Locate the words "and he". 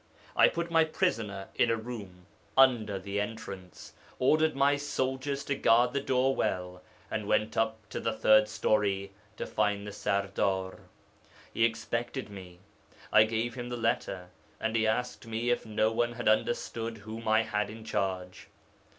14.59-14.87